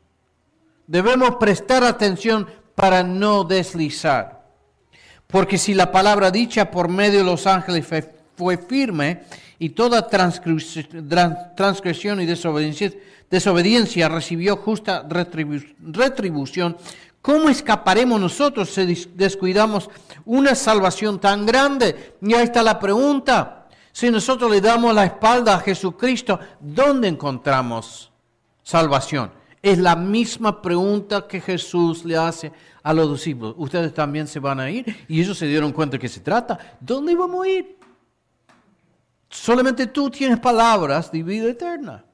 [0.86, 4.44] Debemos prestar atención para no deslizar.
[5.26, 7.86] Porque si la palabra dicha por medio de los ángeles
[8.36, 9.22] fue firme
[9.58, 16.76] y toda transgresión y desobediencia, recibió justa retribución,
[17.26, 19.90] ¿Cómo escaparemos nosotros si descuidamos
[20.24, 22.14] una salvación tan grande?
[22.22, 23.66] Y ahí está la pregunta.
[23.90, 28.12] Si nosotros le damos la espalda a Jesucristo, ¿dónde encontramos
[28.62, 29.32] salvación?
[29.60, 33.56] Es la misma pregunta que Jesús le hace a los discípulos.
[33.58, 36.76] Ustedes también se van a ir y ellos se dieron cuenta que se trata.
[36.78, 37.76] ¿Dónde vamos a ir?
[39.28, 42.04] Solamente tú tienes palabras de vida eterna.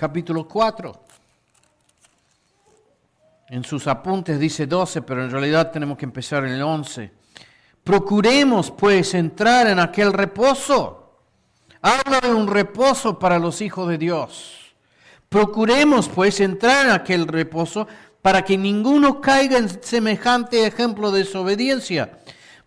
[0.00, 0.98] Capítulo 4.
[3.50, 7.12] En sus apuntes dice 12, pero en realidad tenemos que empezar en el 11.
[7.84, 11.18] Procuremos pues entrar en aquel reposo.
[11.82, 14.74] Habla de un reposo para los hijos de Dios.
[15.28, 17.86] Procuremos pues entrar en aquel reposo
[18.22, 22.20] para que ninguno caiga en semejante ejemplo de desobediencia.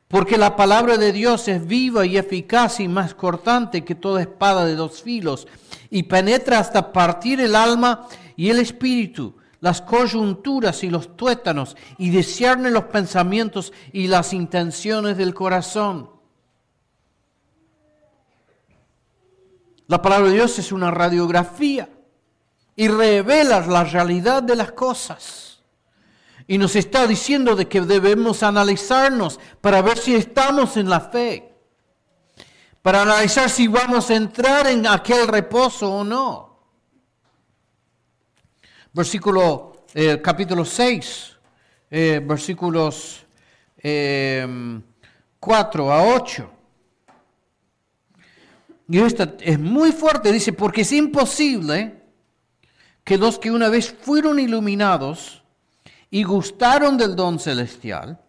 [0.08, 4.66] Porque la palabra de Dios es viva y eficaz y más cortante que toda espada
[4.66, 5.48] de dos filos
[5.94, 12.10] y penetra hasta partir el alma y el espíritu, las coyunturas y los tuétanos, y
[12.10, 16.10] discierne los pensamientos y las intenciones del corazón.
[19.86, 21.88] La palabra de Dios es una radiografía
[22.76, 25.62] y revela la realidad de las cosas.
[26.48, 31.53] Y nos está diciendo de que debemos analizarnos para ver si estamos en la fe
[32.84, 36.60] para analizar si vamos a entrar en aquel reposo o no.
[38.92, 41.38] Versículo, eh, capítulo 6,
[41.90, 43.26] eh, versículos
[43.82, 46.52] 4 eh, a 8.
[48.90, 52.04] Y esta es muy fuerte, dice, porque es imposible
[53.06, 55.42] que los que una vez fueron iluminados
[56.12, 58.20] y gustaron del don celestial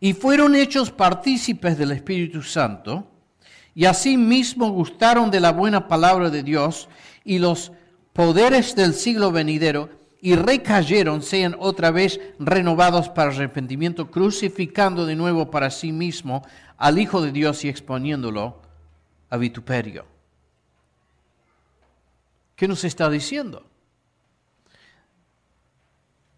[0.00, 3.17] y fueron hechos partícipes del Espíritu Santo,
[3.78, 6.88] y asimismo gustaron de la buena palabra de Dios
[7.22, 7.70] y los
[8.12, 9.88] poderes del siglo venidero
[10.20, 16.44] y recayeron, sean otra vez renovados para arrepentimiento, crucificando de nuevo para sí mismo
[16.76, 18.60] al Hijo de Dios y exponiéndolo
[19.30, 20.06] a vituperio.
[22.56, 23.64] ¿Qué nos está diciendo?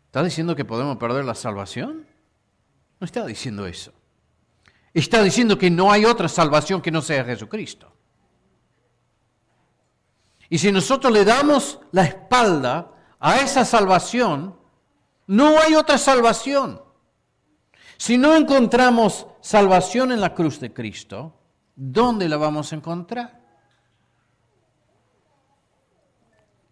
[0.08, 2.06] ¿Está diciendo que podemos perder la salvación?
[3.00, 3.94] No está diciendo eso.
[4.92, 7.92] Está diciendo que no hay otra salvación que no sea Jesucristo.
[10.48, 14.58] Y si nosotros le damos la espalda a esa salvación,
[15.28, 16.82] no hay otra salvación.
[17.96, 21.38] Si no encontramos salvación en la cruz de Cristo,
[21.76, 23.40] ¿dónde la vamos a encontrar?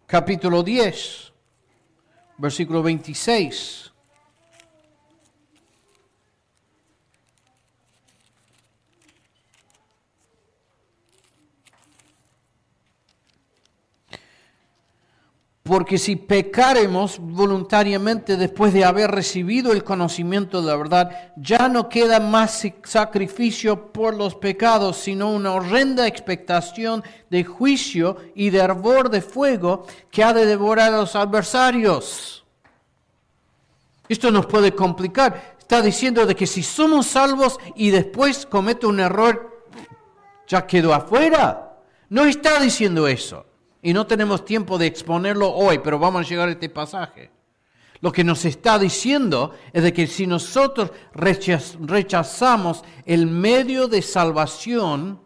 [0.05, 1.31] Capítulo 10,
[2.37, 3.88] versículo 26.
[15.69, 21.89] Porque si pecaremos voluntariamente después de haber recibido el conocimiento de la verdad, ya no
[21.89, 29.11] queda más sacrificio por los pecados, sino una horrenda expectación de juicio y de hervor
[29.11, 32.43] de fuego que ha de devorar a los adversarios.
[34.07, 35.55] Esto nos puede complicar.
[35.59, 39.67] Está diciendo de que si somos salvos y después cometo un error,
[40.47, 41.77] ya quedó afuera.
[42.09, 43.45] No está diciendo eso.
[43.81, 47.31] Y no tenemos tiempo de exponerlo hoy, pero vamos a llegar a este pasaje.
[48.01, 55.19] Lo que nos está diciendo es de que si nosotros rechazamos el medio de salvación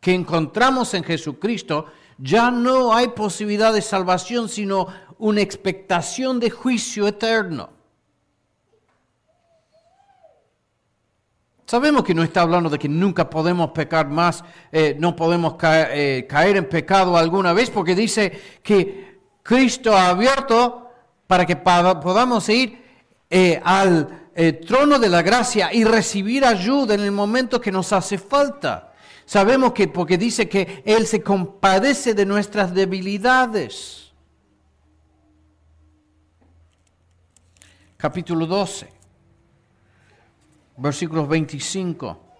[0.00, 1.86] que encontramos en Jesucristo,
[2.18, 7.70] ya no hay posibilidad de salvación, sino una expectación de juicio eterno.
[11.72, 16.26] Sabemos que no está hablando de que nunca podemos pecar más, eh, no podemos eh,
[16.28, 20.90] caer, en pecado alguna vez, porque dice que Cristo ha abierto
[21.26, 22.78] para que podamos ir
[23.30, 24.28] eh, al
[24.66, 28.92] trono de la gracia y recibir ayuda en el momento que nos hace falta.
[29.24, 34.12] Sabemos que porque dice que Él se compadece de nuestras debilidades.
[37.96, 39.01] Capítulo 12
[40.76, 42.32] versículos 25.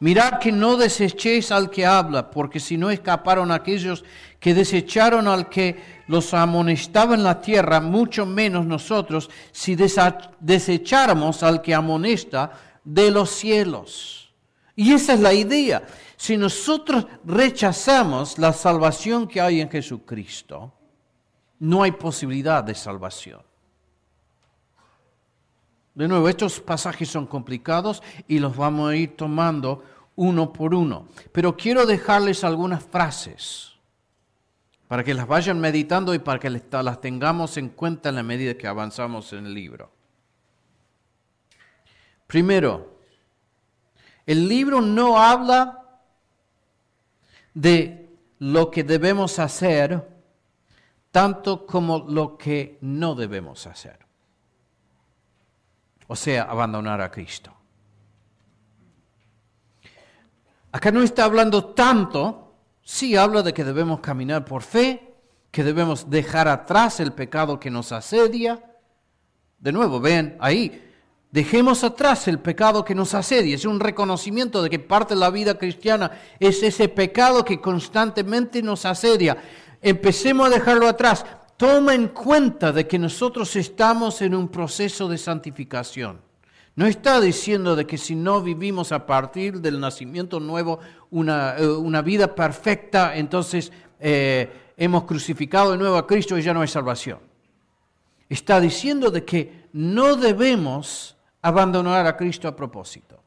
[0.00, 4.04] Mirad que no desechéis al que habla, porque si no escaparon aquellos
[4.40, 11.62] que desecharon al que los amonestaba en la tierra, mucho menos nosotros si desecháramos al
[11.62, 12.50] que amonesta
[12.82, 14.34] de los cielos.
[14.74, 15.86] Y esa es la idea.
[16.16, 20.72] Si nosotros rechazamos la salvación que hay en Jesucristo,
[21.60, 23.40] no hay posibilidad de salvación.
[25.94, 29.84] De nuevo, estos pasajes son complicados y los vamos a ir tomando
[30.16, 31.08] uno por uno.
[31.32, 33.72] Pero quiero dejarles algunas frases
[34.88, 38.54] para que las vayan meditando y para que las tengamos en cuenta en la medida
[38.54, 39.90] que avanzamos en el libro.
[42.26, 42.98] Primero,
[44.24, 45.78] el libro no habla
[47.52, 50.08] de lo que debemos hacer
[51.10, 54.11] tanto como lo que no debemos hacer
[56.12, 57.50] o sea, abandonar a Cristo.
[60.70, 62.52] Acá no está hablando tanto,
[62.82, 65.14] sí habla de que debemos caminar por fe,
[65.50, 68.62] que debemos dejar atrás el pecado que nos asedia.
[69.58, 70.86] De nuevo, ven ahí,
[71.30, 73.54] dejemos atrás el pecado que nos asedia.
[73.54, 78.60] Es un reconocimiento de que parte de la vida cristiana es ese pecado que constantemente
[78.60, 79.38] nos asedia.
[79.80, 81.24] Empecemos a dejarlo atrás
[81.62, 86.20] toma en cuenta de que nosotros estamos en un proceso de santificación.
[86.74, 92.02] No está diciendo de que si no vivimos a partir del nacimiento nuevo una, eh,
[92.02, 97.20] vida perfecta, entonces eh, hemos crucificado de nuevo a Cristo y ya no hay salvación.
[98.28, 103.22] Está diciendo de que no debemos abandonar a Cristo a propósito.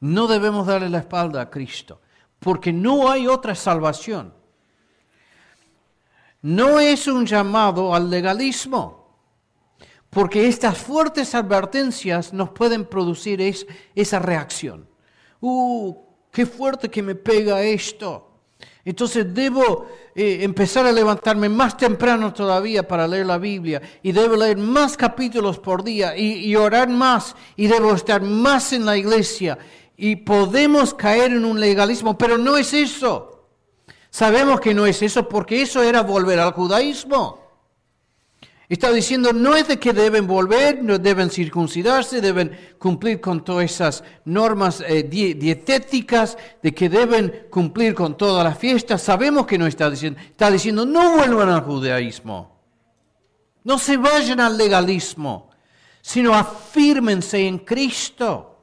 [0.00, 2.02] No debemos darle la espalda a Cristo,
[2.40, 4.43] porque no hay otra salvación
[6.44, 9.16] no es un llamado al legalismo,
[10.10, 13.40] porque estas fuertes advertencias nos pueden producir
[13.94, 14.86] esa reacción.
[15.40, 15.96] ¡Uh,
[16.30, 18.30] qué fuerte que me pega esto!
[18.84, 24.36] Entonces debo eh, empezar a levantarme más temprano todavía para leer la Biblia y debo
[24.36, 28.98] leer más capítulos por día y, y orar más y debo estar más en la
[28.98, 29.56] iglesia
[29.96, 33.33] y podemos caer en un legalismo, pero no es eso.
[34.14, 37.40] Sabemos que no es eso porque eso era volver al judaísmo.
[38.68, 43.64] Está diciendo, no es de que deben volver, no deben circuncidarse, deben cumplir con todas
[43.64, 49.02] esas normas eh, dietéticas, de que deben cumplir con todas las fiestas.
[49.02, 52.56] Sabemos que no está diciendo, está diciendo, no vuelvan al judaísmo,
[53.64, 55.50] no se vayan al legalismo,
[56.00, 58.60] sino afírmense en Cristo.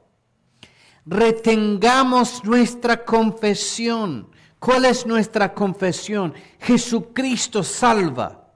[1.04, 4.31] Retengamos nuestra confesión
[4.62, 6.32] ¿Cuál es nuestra confesión?
[6.60, 8.46] Jesucristo salva.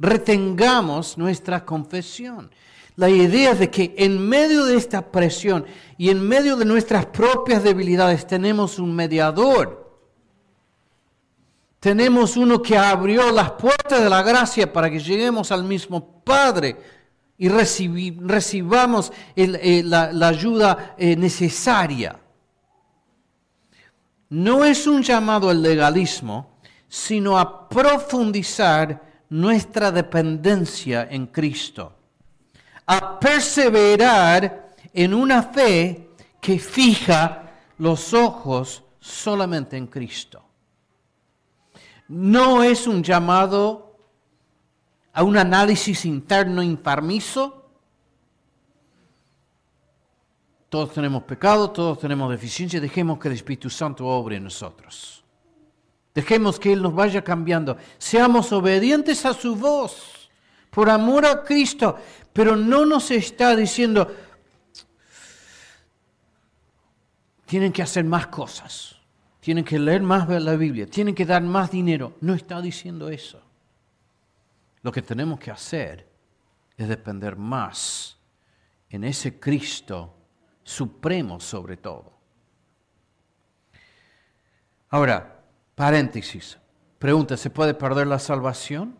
[0.00, 2.50] Retengamos nuestra confesión.
[2.96, 7.62] La idea de que en medio de esta presión y en medio de nuestras propias
[7.62, 10.00] debilidades tenemos un mediador.
[11.78, 16.76] Tenemos uno que abrió las puertas de la gracia para que lleguemos al mismo Padre
[17.38, 22.18] y recibamos eh, la, ayuda eh, necesaria.
[24.28, 26.58] No es un llamado al legalismo,
[26.88, 31.92] sino a profundizar nuestra dependencia en Cristo,
[32.86, 36.10] a perseverar en una fe
[36.40, 40.42] que fija los ojos solamente en Cristo.
[42.08, 43.98] No es un llamado
[45.12, 47.55] a un análisis interno infarmiso.
[50.76, 52.78] Todos tenemos pecado, todos tenemos deficiencia.
[52.78, 55.24] Dejemos que el Espíritu Santo obre en nosotros.
[56.14, 57.78] Dejemos que Él nos vaya cambiando.
[57.96, 60.28] Seamos obedientes a su voz,
[60.68, 61.96] por amor a Cristo.
[62.30, 64.14] Pero no nos está diciendo,
[67.46, 68.96] tienen que hacer más cosas,
[69.40, 72.18] tienen que leer más la Biblia, tienen que dar más dinero.
[72.20, 73.40] No está diciendo eso.
[74.82, 76.06] Lo que tenemos que hacer
[76.76, 78.18] es depender más
[78.90, 80.12] en ese Cristo
[80.66, 82.12] supremo sobre todo.
[84.90, 85.44] Ahora,
[85.76, 86.58] paréntesis,
[86.98, 88.98] pregunta, ¿se puede perder la salvación?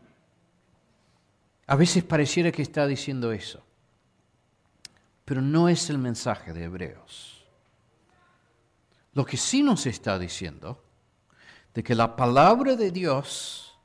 [1.67, 3.65] A veces pareciera que está diciendo eso,
[5.25, 7.45] pero no es el mensaje de Hebreos.
[9.13, 10.85] Lo que sí nos está diciendo
[11.75, 13.77] de que la palabra de Dios,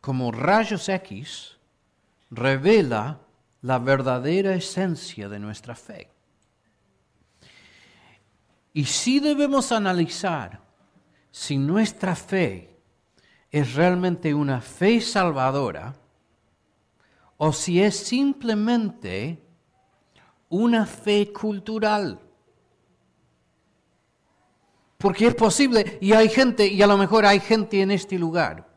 [0.00, 1.58] como rayos X,
[2.30, 3.20] revela
[3.60, 6.13] la verdadera esencia de nuestra fe.
[8.74, 10.60] Y sí debemos analizar
[11.30, 12.76] si nuestra fe
[13.50, 15.94] es realmente una fe salvadora
[17.36, 19.40] o si es simplemente
[20.48, 22.20] una fe cultural.
[24.98, 28.68] Porque es posible y hay gente, y a lo mejor hay gente en este lugar,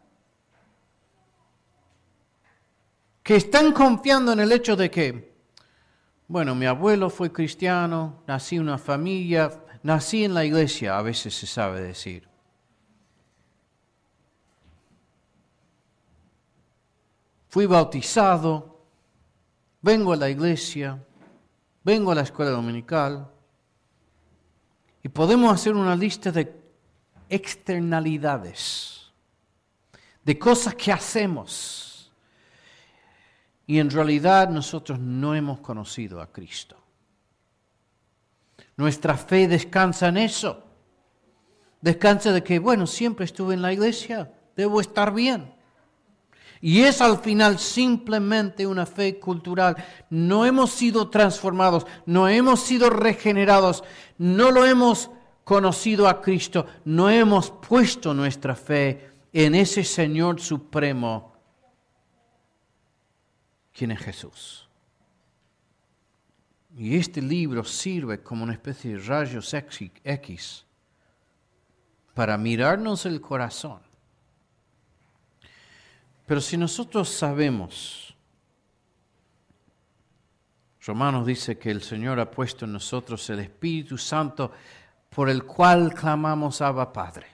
[3.23, 5.33] que están confiando en el hecho de que,
[6.27, 11.33] bueno, mi abuelo fue cristiano, nací en una familia, nací en la iglesia, a veces
[11.33, 12.27] se sabe decir.
[17.47, 18.83] Fui bautizado,
[19.81, 21.01] vengo a la iglesia,
[21.85, 23.31] vengo a la escuela dominical,
[25.01, 26.53] y podemos hacer una lista de
[27.29, 29.09] externalidades,
[30.21, 32.11] de cosas que hacemos.
[33.65, 36.86] Y en realidad nosotros no hemos conocido a Cristo.
[38.77, 40.63] Nuestra fe descansa en eso.
[41.81, 45.53] Descansa de que, bueno, siempre estuve en la iglesia, debo estar bien.
[46.61, 49.75] Y es al final simplemente una fe cultural.
[50.09, 53.83] No hemos sido transformados, no hemos sido regenerados,
[54.17, 55.11] no lo hemos
[55.43, 61.33] conocido a Cristo, no hemos puesto nuestra fe en ese Señor Supremo,
[63.71, 64.66] quien es Jesús.
[66.77, 70.65] Y este libro sirve como una especie de rayos X
[72.13, 73.87] para mirarnos el corazón
[76.27, 78.13] pero si nosotros sabemos,
[80.85, 84.51] Romanos dice que el Señor ha puesto en nosotros el Espíritu Santo
[85.09, 87.27] por el cual clamamos Abba Padre.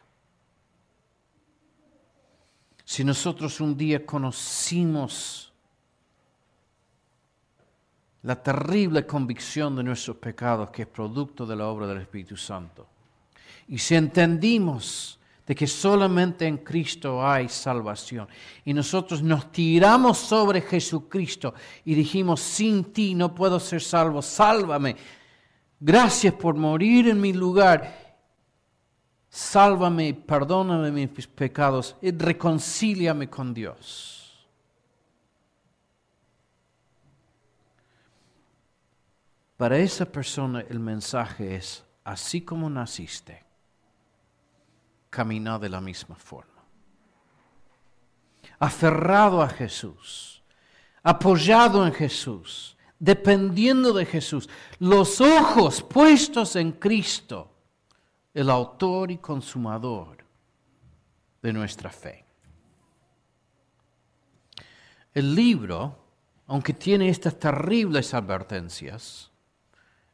[2.86, 5.52] Si nosotros un día conocimos
[8.24, 12.88] la terrible convicción de nuestros pecados que es producto de la obra del Espíritu Santo,
[13.68, 18.28] y si entendimos de que solamente en Cristo hay salvación.
[18.64, 21.54] Y nosotros nos tiramos sobre Jesucristo
[21.84, 24.96] y dijimos, sin ti no puedo ser salvo, sálvame.
[25.80, 28.04] Gracias por morir en mi lugar.
[29.30, 34.23] Sálvame, perdóname mis pecados y reconcíliame con Dios.
[39.58, 43.44] Para esa persona el mensaje es, así como naciste,
[45.10, 46.52] caminar de la misma forma.
[48.60, 50.42] Aferrado a Jesús,
[51.04, 54.50] apoyado en Jesús, dependiendo de Jesús,
[54.80, 57.52] los ojos puestos en Cristo,
[58.34, 60.24] el autor y consumador
[61.42, 62.26] de nuestra fe.
[65.14, 65.96] El libro,
[66.48, 69.33] aunque tiene estas terribles advertencias,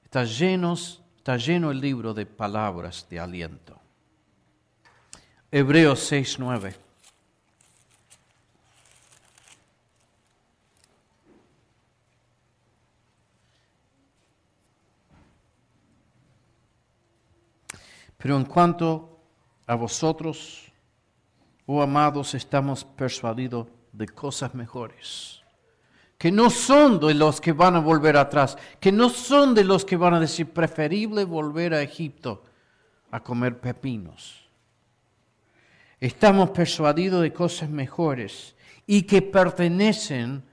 [0.10, 3.80] está, llenos, está lleno el libro de palabras de aliento.
[5.52, 6.76] Hebreos 6, 9.
[18.18, 19.22] Pero en cuanto
[19.68, 20.74] a vosotros,
[21.68, 25.39] oh amados, estamos persuadidos de cosas mejores.
[26.20, 29.86] Que no son de los que van a volver atrás, que no son de los
[29.86, 32.44] que van a decir preferible volver a Egipto
[33.10, 34.46] a comer pepinos.
[35.98, 38.54] Estamos persuadidos de cosas mejores
[38.86, 40.44] y que pertenecen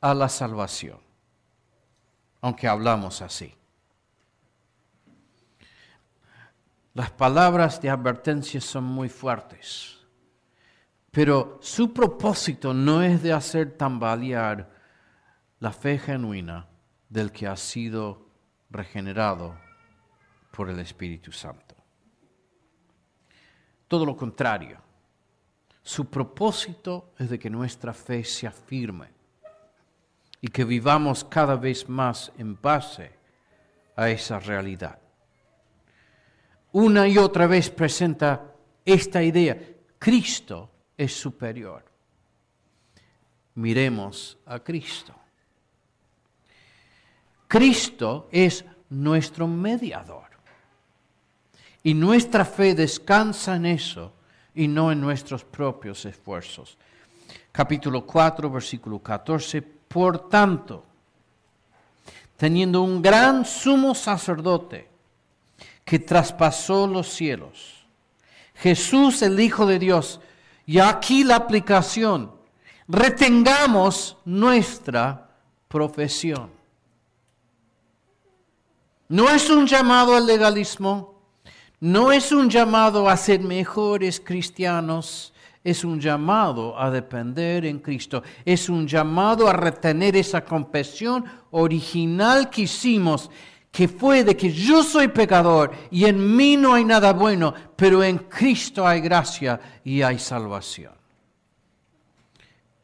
[0.00, 1.00] a la salvación,
[2.40, 3.52] aunque hablamos así.
[6.94, 9.98] Las palabras de advertencia son muy fuertes,
[11.10, 14.75] pero su propósito no es de hacer tambalear
[15.60, 16.68] la fe genuina
[17.08, 18.26] del que ha sido
[18.70, 19.56] regenerado
[20.50, 21.74] por el Espíritu Santo.
[23.88, 24.78] Todo lo contrario,
[25.82, 29.08] su propósito es de que nuestra fe se afirme
[30.40, 33.12] y que vivamos cada vez más en base
[33.94, 34.98] a esa realidad.
[36.72, 38.52] Una y otra vez presenta
[38.84, 39.56] esta idea,
[39.98, 41.84] Cristo es superior.
[43.54, 45.14] Miremos a Cristo.
[47.48, 50.24] Cristo es nuestro mediador.
[51.82, 54.12] Y nuestra fe descansa en eso
[54.54, 56.76] y no en nuestros propios esfuerzos.
[57.52, 59.62] Capítulo 4, versículo 14.
[59.62, 60.84] Por tanto,
[62.36, 64.88] teniendo un gran sumo sacerdote
[65.84, 67.86] que traspasó los cielos,
[68.56, 70.20] Jesús el Hijo de Dios,
[70.66, 72.32] y aquí la aplicación,
[72.88, 75.28] retengamos nuestra
[75.68, 76.55] profesión.
[79.08, 81.14] No es un llamado al legalismo,
[81.80, 85.32] no es un llamado a ser mejores cristianos,
[85.62, 92.50] es un llamado a depender en Cristo, es un llamado a retener esa confesión original
[92.50, 93.30] que hicimos,
[93.70, 98.02] que fue de que yo soy pecador y en mí no hay nada bueno, pero
[98.02, 100.94] en Cristo hay gracia y hay salvación.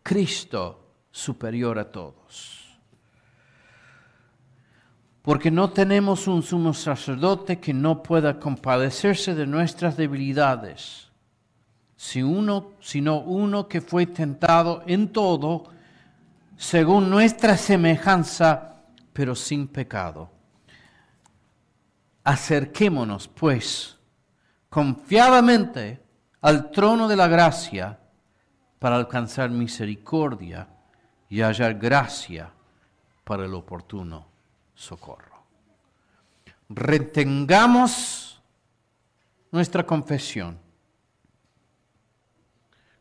[0.03, 0.79] Cristo
[1.11, 2.61] superior a todos
[5.23, 11.09] porque no tenemos un sumo sacerdote que no pueda compadecerse de nuestras debilidades,
[11.97, 15.70] sino uno que fue tentado en todo,
[16.57, 20.29] según nuestra semejanza, pero sin pecado.
[22.25, 23.97] Acerquémonos, pues,
[24.68, 26.03] confiadamente
[26.41, 28.01] al trono de la gracia
[28.81, 30.66] para alcanzar misericordia
[31.29, 32.51] y hallar gracia
[33.23, 34.32] para el oportuno
[34.83, 35.45] socorro.
[36.68, 38.41] Retengamos
[39.51, 40.59] nuestra confesión.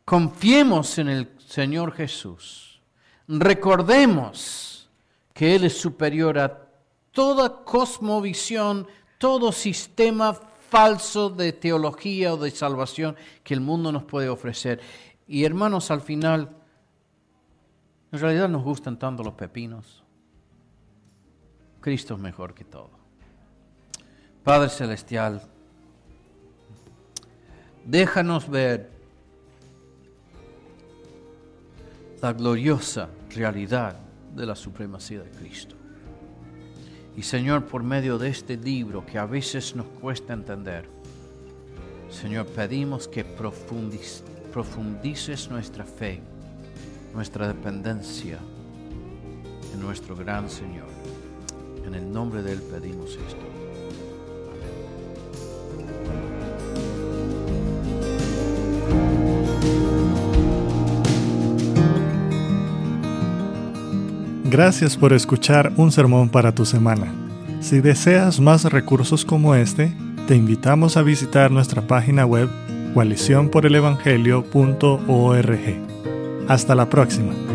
[0.06, 2.82] Confiemos en el Señor Jesús.
[3.28, 4.90] Recordemos
[5.34, 6.68] que Él es superior a
[7.12, 14.30] toda cosmovisión, todo sistema falso de teología o de salvación que el mundo nos puede
[14.30, 14.82] ofrecer.
[15.28, 16.50] Y hermanos, al final,
[18.12, 20.01] en realidad nos gustan tanto los pepinos.
[21.82, 22.92] Cristo es mejor que todo.
[24.44, 25.42] Padre Celestial,
[27.86, 28.90] déjanos ver
[32.22, 34.00] la gloriosa realidad
[34.36, 35.76] de la supremacía de Cristo.
[37.18, 40.88] Y Señor, por medio de este libro que a veces nos cuesta entender,
[42.10, 44.24] Señor, pedimos que profundices
[45.50, 46.22] nuestra fe,
[47.14, 48.40] nuestra dependencia
[49.74, 51.01] en nuestro gran Señor.
[51.86, 53.52] En el nombre de Él pedimos esto.
[64.52, 67.14] Gracias por escuchar un sermón para tu semana.
[67.62, 69.96] Si deseas más recursos como este,
[70.28, 72.50] te invitamos a visitar nuestra página web
[72.94, 75.60] coaliciónporelevangelio.org.
[76.50, 77.51] Hasta la próxima.